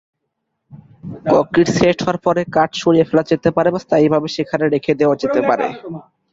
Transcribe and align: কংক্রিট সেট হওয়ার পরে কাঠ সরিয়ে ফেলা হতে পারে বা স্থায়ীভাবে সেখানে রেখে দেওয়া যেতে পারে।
কংক্রিট 1.31 1.67
সেট 1.77 1.97
হওয়ার 2.01 2.17
পরে 2.25 2.41
কাঠ 2.55 2.69
সরিয়ে 2.81 3.07
ফেলা 3.09 3.23
হতে 3.29 3.49
পারে 3.57 3.69
বা 3.73 3.79
স্থায়ীভাবে 3.85 4.27
সেখানে 4.35 4.65
রেখে 4.67 4.93
দেওয়া 4.99 5.15
যেতে 5.21 5.39
পারে। 5.49 5.65